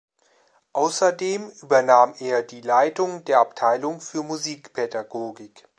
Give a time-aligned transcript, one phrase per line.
[0.73, 5.63] Außerdem übernahm er die Leitung der Abteilung für Musikpädagogik.